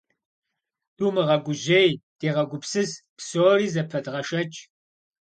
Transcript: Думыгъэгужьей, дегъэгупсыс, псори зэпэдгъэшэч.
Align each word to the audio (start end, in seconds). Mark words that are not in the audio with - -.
Думыгъэгужьей, 0.97 1.89
дегъэгупсыс, 2.19 2.91
псори 3.17 3.67
зэпэдгъэшэч. 3.73 4.51